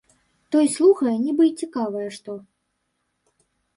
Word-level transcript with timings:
Той 0.53 0.65
слухае, 0.75 1.13
нібы 1.25 1.43
й 1.49 1.57
цікавае 1.67 2.07
што. 2.19 2.39